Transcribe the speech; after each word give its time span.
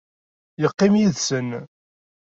Yeqqim 0.61 0.93
yid-sen. 0.99 1.49